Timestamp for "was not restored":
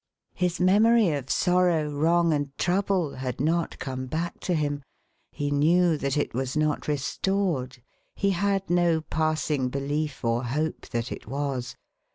6.33-7.83